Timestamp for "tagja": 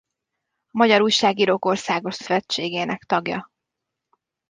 3.03-3.51